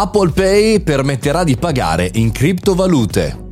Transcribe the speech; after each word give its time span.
Apple 0.00 0.30
Pay 0.30 0.80
permetterà 0.82 1.42
di 1.42 1.56
pagare 1.56 2.08
in 2.14 2.30
criptovalute. 2.30 3.47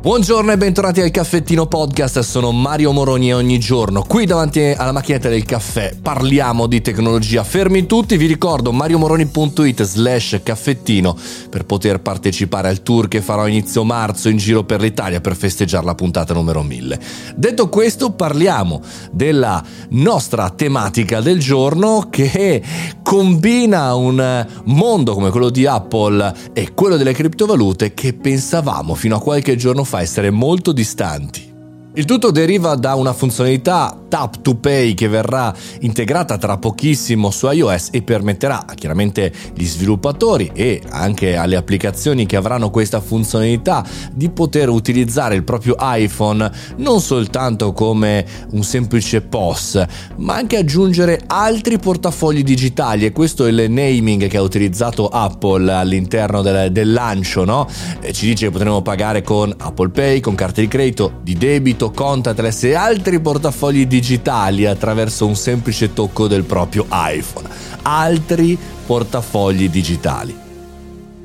Buongiorno 0.00 0.50
e 0.50 0.56
bentornati 0.56 1.02
al 1.02 1.10
Caffettino 1.10 1.66
Podcast, 1.66 2.20
sono 2.20 2.52
Mario 2.52 2.90
Moroni 2.90 3.28
e 3.28 3.34
ogni 3.34 3.58
giorno 3.58 4.02
qui 4.02 4.24
davanti 4.24 4.72
alla 4.74 4.92
macchinetta 4.92 5.28
del 5.28 5.44
caffè 5.44 5.94
parliamo 6.00 6.66
di 6.66 6.80
tecnologia. 6.80 7.44
Fermi 7.44 7.84
tutti, 7.84 8.16
vi 8.16 8.24
ricordo 8.24 8.72
mariomoroni.it 8.72 9.82
slash 9.82 10.40
caffettino 10.42 11.14
per 11.50 11.66
poter 11.66 12.00
partecipare 12.00 12.68
al 12.68 12.82
tour 12.82 13.08
che 13.08 13.20
farò 13.20 13.46
inizio 13.46 13.84
marzo 13.84 14.30
in 14.30 14.38
giro 14.38 14.64
per 14.64 14.80
l'Italia 14.80 15.20
per 15.20 15.36
festeggiare 15.36 15.84
la 15.84 15.94
puntata 15.94 16.32
numero 16.32 16.62
1000. 16.62 16.98
Detto 17.36 17.68
questo 17.68 18.12
parliamo 18.12 18.80
della 19.12 19.62
nostra 19.90 20.48
tematica 20.48 21.20
del 21.20 21.40
giorno 21.40 22.06
che 22.08 22.62
combina 23.02 23.94
un 23.94 24.46
mondo 24.64 25.12
come 25.12 25.28
quello 25.28 25.50
di 25.50 25.66
Apple 25.66 26.32
e 26.54 26.72
quello 26.72 26.96
delle 26.96 27.12
criptovalute 27.12 27.92
che 27.92 28.14
pensavamo 28.14 28.94
fino 28.94 29.16
a 29.16 29.20
qualche 29.20 29.56
giorno 29.56 29.84
fa 29.89 29.89
fa 29.90 30.00
essere 30.02 30.30
molto 30.30 30.70
distanti. 30.70 31.52
Il 31.94 32.04
tutto 32.04 32.30
deriva 32.30 32.76
da 32.76 32.94
una 32.94 33.12
funzionalità 33.12 33.99
Tap 34.10 34.42
to 34.42 34.56
Pay 34.56 34.94
che 34.94 35.06
verrà 35.06 35.54
integrata 35.80 36.36
tra 36.36 36.58
pochissimo 36.58 37.30
su 37.30 37.48
iOS 37.48 37.90
e 37.92 38.02
permetterà 38.02 38.66
chiaramente 38.74 39.32
agli 39.54 39.64
sviluppatori 39.64 40.50
e 40.52 40.82
anche 40.90 41.36
alle 41.36 41.54
applicazioni 41.54 42.26
che 42.26 42.34
avranno 42.34 42.70
questa 42.70 43.00
funzionalità 43.00 43.86
di 44.12 44.28
poter 44.28 44.68
utilizzare 44.68 45.36
il 45.36 45.44
proprio 45.44 45.76
iPhone 45.78 46.50
non 46.78 47.00
soltanto 47.00 47.72
come 47.72 48.26
un 48.50 48.64
semplice 48.64 49.20
POS, 49.20 49.84
ma 50.16 50.34
anche 50.34 50.56
aggiungere 50.56 51.20
altri 51.26 51.78
portafogli 51.78 52.42
digitali 52.42 53.04
e 53.04 53.12
questo 53.12 53.46
è 53.46 53.50
il 53.50 53.70
naming 53.70 54.26
che 54.26 54.36
ha 54.36 54.42
utilizzato 54.42 55.06
Apple 55.06 55.72
all'interno 55.72 56.42
del, 56.42 56.72
del 56.72 56.92
lancio, 56.92 57.44
no? 57.44 57.68
ci 58.10 58.26
dice 58.26 58.46
che 58.46 58.50
potremo 58.50 58.82
pagare 58.82 59.22
con 59.22 59.54
Apple 59.56 59.90
Pay, 59.90 60.18
con 60.18 60.34
carte 60.34 60.62
di 60.62 60.68
credito, 60.68 61.20
di 61.22 61.34
debito, 61.34 61.92
contactless 61.92 62.64
e 62.64 62.74
altri 62.74 63.20
portafogli 63.20 63.86
digitali 63.86 63.98
digitali 64.00 64.64
attraverso 64.64 65.26
un 65.26 65.36
semplice 65.36 65.92
tocco 65.92 66.26
del 66.26 66.44
proprio 66.44 66.86
iPhone, 66.90 67.48
altri 67.82 68.58
portafogli 68.86 69.68
digitali. 69.68 70.49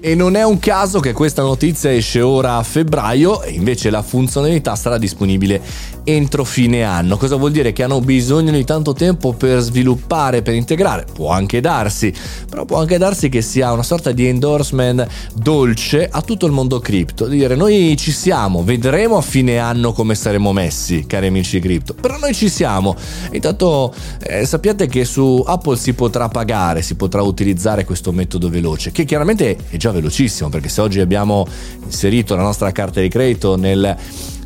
E 0.06 0.14
non 0.14 0.36
è 0.36 0.46
un 0.46 0.60
caso 0.60 1.00
che 1.00 1.14
questa 1.14 1.42
notizia 1.42 1.92
esce 1.92 2.22
ora 2.22 2.58
a 2.58 2.64
febbraio 2.64 3.42
e 3.42 3.54
invece 3.54 3.90
la 3.90 4.04
funzionalità 4.04 4.76
sarà 4.76 5.00
disponibile 5.00 5.60
entro 6.04 6.44
fine 6.44 6.84
anno. 6.84 7.18
Cosa 7.18 7.36
vuol 7.36 7.52
dire? 7.52 7.74
Che 7.74 7.82
hanno 7.82 8.00
bisogno 8.00 8.52
di 8.52 8.64
tanto 8.64 8.94
tempo 8.94 9.34
per 9.34 9.60
sviluppare, 9.60 10.44
per 10.44 10.54
integrare. 10.54 11.06
Può 11.12 11.32
anche 11.32 11.60
darsi, 11.60 12.14
però 12.48 12.66
può 12.66 12.78
anche 12.78 13.00
darsi 13.00 13.30
che 13.30 13.42
sia 13.42 13.72
una 13.72 13.82
sorta 13.82 14.12
di 14.12 14.28
endorsement 14.28 15.08
dolce 15.34 16.08
a 16.08 16.22
tutto 16.22 16.46
il 16.46 16.52
mondo 16.52 16.80
cripto. 16.80 17.26
Di 17.26 17.38
dire 17.38 17.56
noi 17.56 17.96
ci 17.98 18.12
siamo, 18.12 18.64
vedremo 18.64 19.18
a 19.18 19.22
fine 19.22 19.58
anno 19.58 19.92
come 19.92 20.14
saremo 20.14 20.54
messi, 20.54 21.06
cari 21.08 21.28
amici 21.28 21.60
cripto. 21.60 21.96
Però 21.96 22.20
noi 22.20 22.36
ci 22.36 22.48
siamo. 22.48 22.96
Intanto 23.32 23.92
eh, 24.22 24.46
sappiate 24.46 24.86
che 24.86 25.04
su 25.04 25.44
Apple 25.44 25.78
si 25.78 25.94
potrà 25.94 26.28
pagare, 26.28 26.84
si 26.84 26.94
potrà 26.94 27.24
utilizzare 27.24 27.86
questo 27.86 28.12
metodo 28.12 28.50
veloce, 28.50 28.92
che 28.92 29.04
chiaramente 29.04 29.58
è 29.70 29.78
già 29.78 29.92
velocissimo 29.96 30.50
perché 30.50 30.70
se 30.70 30.82
oggi 30.82 31.00
abbiamo 31.00 31.48
inserito 31.84 32.36
la 32.36 32.44
nostra 32.44 32.72
carta 32.72 33.02
di 33.02 33.08
credito 33.08 33.56
nel 33.56 33.98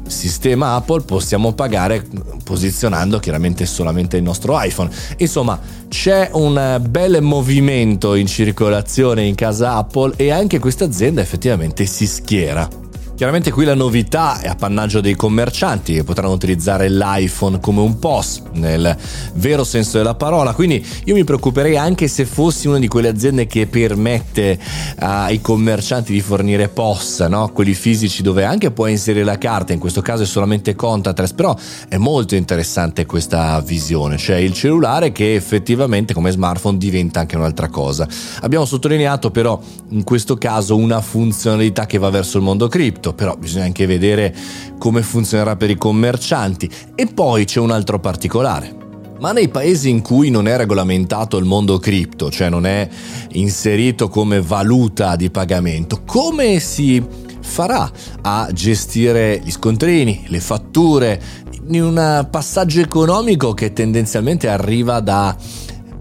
sistema 0.10 0.74
Apple 0.74 1.02
possiamo 1.04 1.54
pagare 1.54 2.06
posizionando 2.44 3.20
chiaramente 3.20 3.66
solamente 3.66 4.18
il 4.18 4.24
nostro 4.24 4.60
iPhone. 4.62 4.90
Insomma, 5.18 5.60
c'è 5.88 6.30
un 6.34 6.82
bel 6.90 7.22
movimento 7.22 8.16
in 8.16 8.28
circolazione 8.28 9.24
in 9.24 9.36
casa 9.36 9.76
Apple 9.76 10.14
e 10.16 10.32
anche 10.32 10.60
questa 10.60 10.86
azienda 10.86 11.22
effettivamente 11.22 11.86
si 11.86 12.08
schiera. 12.08 12.89
Chiaramente 13.20 13.52
qui 13.52 13.66
la 13.66 13.76
novità 13.76 14.40
è 14.40 14.48
appannaggio 14.48 15.02
dei 15.02 15.14
commercianti 15.14 15.94
che 15.94 16.06
potranno 16.06 16.32
utilizzare 16.32 16.90
l'iPhone 16.90 17.60
come 17.60 17.82
un 17.82 18.00
POS 18.00 18.44
nel 18.54 18.96
vero 19.34 19.66
senso 19.66 19.98
della 19.98 20.16
parola, 20.16 20.54
quindi 20.54 20.82
io 21.04 21.16
mi 21.16 21.26
preoccuperei 21.26 21.76
anche 21.76 22.08
se 22.08 22.24
fossi 22.24 22.70
una 22.70 22.80
di 22.80 22.88
quelle 22.88 23.10
aziende 23.10 23.46
che 23.46 23.68
permette 23.68 24.58
ai 25.00 25.42
commercianti 25.42 26.14
di 26.14 26.22
fornire 26.22 26.70
POS, 26.70 27.20
no? 27.28 27.50
quelli 27.52 27.74
fisici 27.74 28.22
dove 28.22 28.46
anche 28.46 28.72
puoi 28.72 28.92
inserire 28.92 29.26
la 29.26 29.38
carta, 29.38 29.74
in 29.74 29.80
questo 29.80 30.02
caso 30.02 30.24
è 30.24 30.26
solamente 30.26 30.74
contactless, 30.74 31.34
però 31.34 31.54
è 31.90 31.98
molto 31.98 32.36
interessante 32.36 33.06
questa 33.06 33.60
visione, 33.60 34.16
cioè 34.16 34.38
il 34.38 34.54
cellulare 34.54 35.12
che 35.12 35.36
effettivamente 35.36 36.14
come 36.14 36.32
smartphone 36.32 36.78
diventa 36.78 37.20
anche 37.20 37.36
un'altra 37.36 37.68
cosa. 37.68 38.08
Abbiamo 38.40 38.64
sottolineato 38.64 39.30
però 39.30 39.60
in 39.90 40.06
questo 40.06 40.38
caso 40.38 40.78
una 40.78 41.02
funzionalità 41.02 41.86
che 41.86 41.98
va 41.98 42.10
verso 42.10 42.38
il 42.38 42.44
mondo 42.44 42.70
cripto 42.70 43.08
detto, 43.10 43.14
però 43.14 43.36
bisogna 43.36 43.66
anche 43.66 43.86
vedere 43.86 44.34
come 44.78 45.02
funzionerà 45.02 45.56
per 45.56 45.70
i 45.70 45.78
commercianti. 45.78 46.70
E 46.96 47.08
poi 47.08 47.46
c'è 47.46 47.60
un 47.60 47.72
altro 47.72 48.00
particolare. 48.00 48.78
Ma 49.20 49.34
nei 49.34 49.50
paesi 49.50 49.90
in 49.90 50.02
cui 50.02 50.30
non 50.30 50.48
è 50.48 50.56
regolamentato 50.56 51.38
il 51.38 51.46
mondo 51.46 51.78
cripto, 51.78 52.32
cioè 52.32 52.50
non 52.50 52.66
è 52.66 52.88
inserito 53.34 54.08
come 54.08 54.42
valuta 54.42 55.18
di 55.18 55.30
pagamento, 55.30 56.04
come 56.06 56.60
si 56.60 57.06
farà 57.42 57.92
a 58.22 58.50
gestire 58.54 59.42
gli 59.44 59.52
scontrini, 59.52 60.24
le 60.28 60.40
fatture, 60.40 61.22
in 61.68 61.84
un 61.84 62.28
passaggio 62.32 62.80
economico 62.80 63.54
che 63.54 63.74
tendenzialmente 63.74 64.48
arriva 64.48 65.02
da 65.02 65.36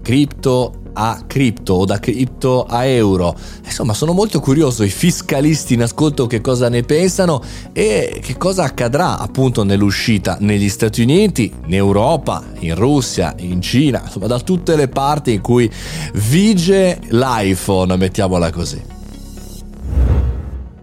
cripto 0.01 0.78
a 0.93 1.23
cripto 1.25 1.73
o 1.73 1.85
da 1.85 1.99
cripto 1.99 2.65
a 2.65 2.85
euro. 2.85 3.35
Insomma, 3.63 3.93
sono 3.93 4.13
molto 4.13 4.39
curioso, 4.39 4.83
i 4.83 4.89
fiscalisti 4.89 5.73
in 5.73 5.83
ascolto 5.83 6.27
che 6.27 6.41
cosa 6.41 6.69
ne 6.69 6.83
pensano 6.83 7.41
e 7.73 8.19
che 8.21 8.37
cosa 8.37 8.63
accadrà 8.63 9.17
appunto 9.17 9.63
nell'uscita 9.63 10.37
negli 10.39 10.69
Stati 10.69 11.01
Uniti, 11.01 11.51
in 11.65 11.73
Europa, 11.73 12.43
in 12.59 12.75
Russia, 12.75 13.33
in 13.37 13.61
Cina, 13.61 14.01
insomma 14.03 14.27
da 14.27 14.39
tutte 14.39 14.75
le 14.75 14.87
parti 14.87 15.33
in 15.33 15.41
cui 15.41 15.69
vige 16.13 16.99
l'iPhone, 17.09 17.95
mettiamola 17.95 18.51
così. 18.51 18.98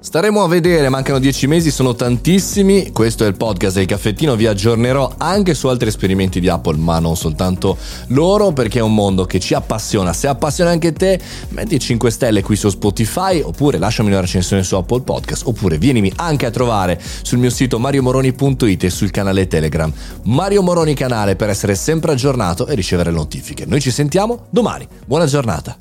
Staremo 0.06 0.44
a 0.44 0.46
vedere, 0.46 0.88
mancano 0.88 1.18
dieci 1.18 1.48
mesi, 1.48 1.72
sono 1.72 1.96
tantissimi. 1.96 2.92
Questo 2.92 3.24
è 3.24 3.26
il 3.26 3.36
podcast 3.36 3.74
del 3.74 3.86
caffettino, 3.86 4.36
vi 4.36 4.46
aggiornerò 4.46 5.14
anche 5.18 5.52
su 5.52 5.66
altri 5.66 5.88
esperimenti 5.88 6.38
di 6.38 6.48
Apple, 6.48 6.76
ma 6.76 7.00
non 7.00 7.16
soltanto 7.16 7.76
loro, 8.10 8.52
perché 8.52 8.78
è 8.78 8.82
un 8.82 8.94
mondo 8.94 9.24
che 9.24 9.40
ci 9.40 9.52
appassiona. 9.52 10.12
Se 10.12 10.28
appassiona 10.28 10.70
anche 10.70 10.92
te, 10.92 11.18
metti 11.48 11.80
5 11.80 12.08
stelle 12.12 12.40
qui 12.40 12.54
su 12.54 12.68
Spotify, 12.68 13.40
oppure 13.40 13.78
lasciami 13.78 14.10
una 14.10 14.20
recensione 14.20 14.62
su 14.62 14.76
Apple 14.76 15.00
Podcast, 15.00 15.44
oppure 15.44 15.76
vienimi 15.76 16.12
anche 16.14 16.46
a 16.46 16.50
trovare 16.52 17.02
sul 17.22 17.38
mio 17.38 17.50
sito 17.50 17.80
mariomoroni.it 17.80 18.84
e 18.84 18.90
sul 18.90 19.10
canale 19.10 19.48
Telegram. 19.48 19.92
Mario 20.22 20.62
Moroni 20.62 20.94
canale 20.94 21.34
per 21.34 21.48
essere 21.48 21.74
sempre 21.74 22.12
aggiornato 22.12 22.68
e 22.68 22.76
ricevere 22.76 23.10
notifiche. 23.10 23.66
Noi 23.66 23.80
ci 23.80 23.90
sentiamo 23.90 24.46
domani. 24.50 24.86
Buona 25.04 25.26
giornata. 25.26 25.76